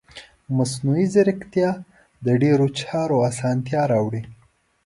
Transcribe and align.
مصنوعي 0.57 1.05
ځیرکتیا 1.13 1.69
د 2.25 2.27
ډیرو 2.41 2.67
چارو 2.79 3.17
اسانتیا 3.29 3.81
راوړي. 3.91 4.21